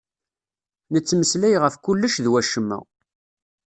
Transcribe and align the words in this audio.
Nettmeslay 0.93 1.55
ɣef 1.59 1.75
kullec 1.77 2.15
d 2.23 2.25
wacemma. 2.31 2.79